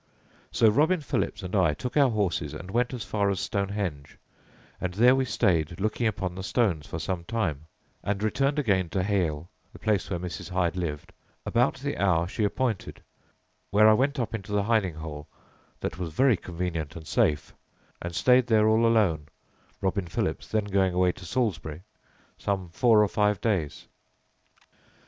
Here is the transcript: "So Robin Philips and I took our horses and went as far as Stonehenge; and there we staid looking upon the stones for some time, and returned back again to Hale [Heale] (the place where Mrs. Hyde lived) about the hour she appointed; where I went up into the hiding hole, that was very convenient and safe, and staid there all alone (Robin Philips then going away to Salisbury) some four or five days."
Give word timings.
"So 0.51 0.67
Robin 0.67 0.99
Philips 0.99 1.43
and 1.43 1.55
I 1.55 1.75
took 1.75 1.95
our 1.95 2.09
horses 2.09 2.55
and 2.55 2.71
went 2.71 2.91
as 2.91 3.03
far 3.05 3.29
as 3.29 3.39
Stonehenge; 3.39 4.17
and 4.79 4.95
there 4.95 5.13
we 5.15 5.25
staid 5.25 5.79
looking 5.79 6.07
upon 6.07 6.33
the 6.33 6.41
stones 6.41 6.87
for 6.87 6.97
some 6.97 7.23
time, 7.25 7.67
and 8.01 8.23
returned 8.23 8.55
back 8.55 8.65
again 8.65 8.89
to 8.89 9.03
Hale 9.03 9.35
[Heale] 9.37 9.49
(the 9.71 9.77
place 9.77 10.09
where 10.09 10.17
Mrs. 10.19 10.49
Hyde 10.49 10.75
lived) 10.75 11.13
about 11.45 11.75
the 11.75 11.97
hour 11.99 12.27
she 12.27 12.43
appointed; 12.43 12.99
where 13.69 13.87
I 13.87 13.93
went 13.93 14.17
up 14.19 14.33
into 14.33 14.51
the 14.51 14.63
hiding 14.63 14.95
hole, 14.95 15.27
that 15.81 15.99
was 15.99 16.11
very 16.11 16.35
convenient 16.35 16.95
and 16.95 17.05
safe, 17.05 17.53
and 18.01 18.15
staid 18.15 18.47
there 18.47 18.67
all 18.67 18.87
alone 18.87 19.27
(Robin 19.81 20.07
Philips 20.07 20.47
then 20.47 20.65
going 20.65 20.95
away 20.95 21.11
to 21.11 21.25
Salisbury) 21.27 21.83
some 22.39 22.69
four 22.69 23.03
or 23.03 23.07
five 23.07 23.39
days." 23.39 23.87